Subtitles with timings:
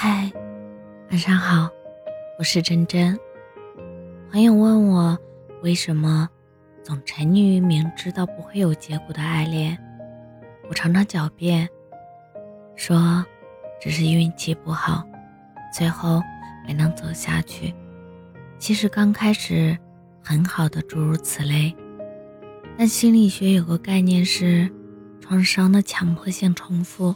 [0.00, 0.30] 嗨，
[1.10, 1.68] 晚上好，
[2.38, 3.18] 我是真真。
[4.30, 5.18] 朋友问我
[5.60, 6.30] 为什么
[6.84, 9.76] 总沉溺于明知道不会有结果的爱恋，
[10.68, 11.68] 我常常狡辩
[12.76, 13.26] 说
[13.80, 15.02] 只是运气不好，
[15.76, 16.22] 最后
[16.64, 17.74] 没能走下去。
[18.56, 19.76] 其实刚开始
[20.22, 21.74] 很好的，诸如此类。
[22.78, 24.70] 但心理学有个概念是
[25.20, 27.12] 创伤的强迫性重复，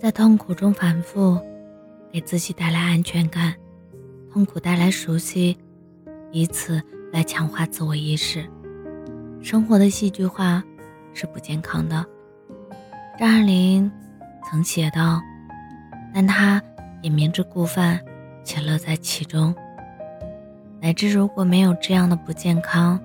[0.00, 1.38] 在痛苦中反复。
[2.14, 3.52] 给自己带来安全感，
[4.32, 5.58] 痛苦带来熟悉，
[6.30, 6.80] 以此
[7.12, 8.48] 来强化自我意识。
[9.42, 10.62] 生活的戏剧化
[11.12, 12.06] 是不健康的。
[13.18, 13.90] 张爱玲
[14.48, 15.20] 曾写道
[16.14, 16.62] ：“但她
[17.02, 17.98] 也明知故犯，
[18.44, 19.52] 且乐在其中。”
[20.80, 22.96] 乃至如果没有这样的不健康，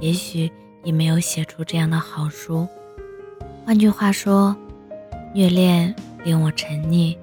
[0.00, 0.50] 也许
[0.84, 2.66] 也没有写出这样的好书。
[3.66, 4.56] 换句话说，
[5.34, 5.94] 虐恋
[6.24, 7.14] 令我沉溺。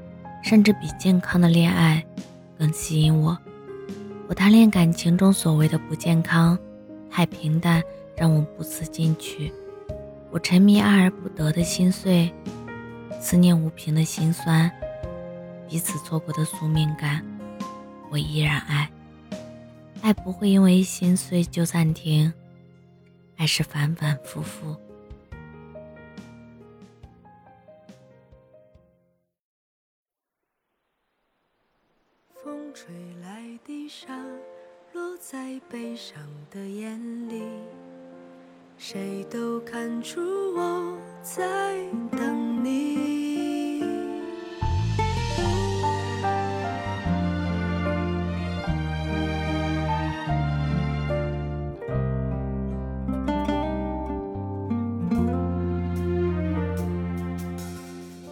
[0.46, 2.06] 甚至比健康的恋爱
[2.56, 3.36] 更吸引我。
[4.28, 6.56] 我贪恋感情中所谓的不健康，
[7.10, 7.82] 太平淡，
[8.16, 9.52] 让我不思进取。
[10.30, 12.32] 我沉迷爱而不得的心碎，
[13.20, 14.72] 思念无凭的心酸，
[15.68, 17.26] 彼此错过的宿命感，
[18.12, 18.88] 我依然爱。
[20.04, 22.32] 爱不会因为心碎就暂停，
[23.38, 24.76] 爱是反反复复。
[32.56, 34.16] 风吹来的沙，
[34.94, 36.18] 落在悲伤
[36.50, 37.44] 的眼里，
[38.78, 40.22] 谁都看出
[40.56, 41.76] 我在
[42.14, 43.84] 等你。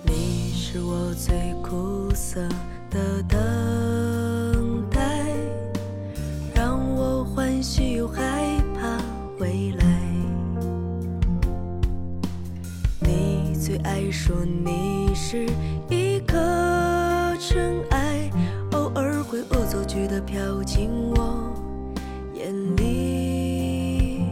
[0.06, 2.40] 你是我最苦涩
[15.34, 15.48] 是
[15.90, 16.38] 一颗
[17.40, 18.30] 尘埃，
[18.74, 21.52] 偶尔会恶作剧的飘进我
[22.36, 24.28] 眼里。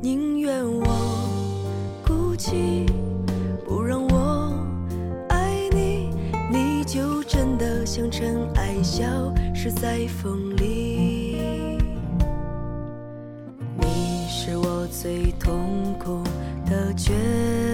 [0.00, 0.86] 宁愿我
[2.02, 2.86] 孤寂，
[3.66, 4.58] 不让我
[5.28, 6.08] 爱你，
[6.50, 9.04] 你就真的像尘埃，消
[9.54, 11.36] 失在风里。
[13.78, 16.22] 你是我最痛苦
[16.64, 17.65] 的抉择。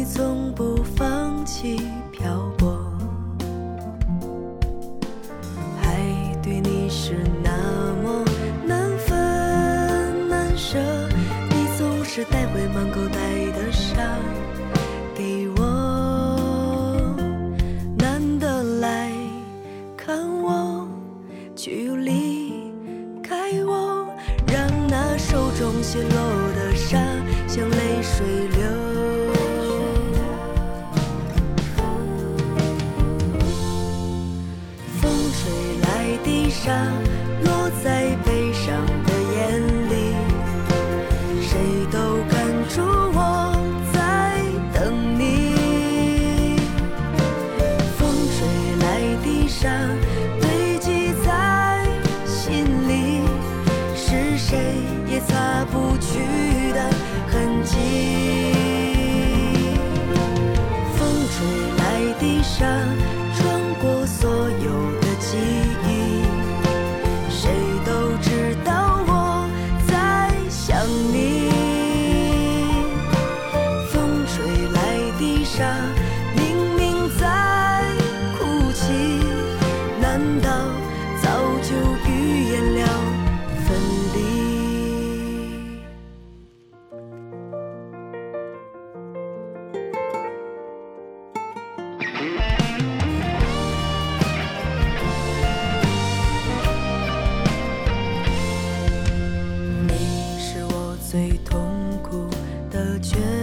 [0.00, 1.76] 你从不放弃
[2.10, 2.74] 漂泊，
[5.82, 7.50] 爱对你是那
[8.02, 8.24] 么
[8.64, 10.78] 难分难舍，
[11.50, 13.18] 你总是带回满口袋
[13.52, 14.16] 的沙
[15.14, 17.14] 给我，
[17.98, 19.12] 难得来
[19.98, 20.88] 看我，
[21.54, 22.72] 却又离
[23.22, 24.08] 开我，
[24.46, 26.16] 让那手中泄落
[26.56, 26.59] 的
[36.62, 37.29] 上
[80.20, 80.50] 难道
[81.22, 81.30] 早
[81.62, 81.74] 就
[82.06, 82.10] 预
[82.44, 82.80] 言了
[83.64, 83.68] 分
[84.12, 84.18] 离？
[99.86, 99.90] 你
[100.38, 100.74] 是我
[101.10, 101.10] 最
[101.46, 101.48] 痛
[102.02, 102.28] 苦
[102.70, 103.39] 的决。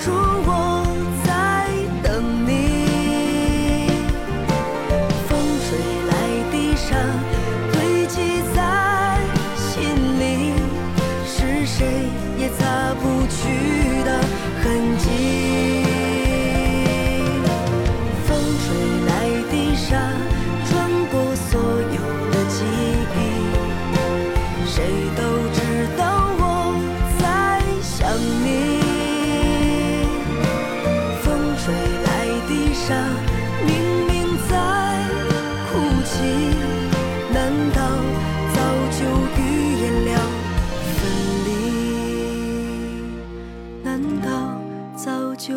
[0.00, 0.12] 如
[0.44, 0.57] 果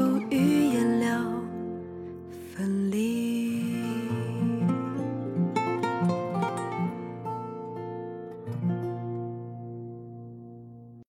[0.01, 0.60] 有一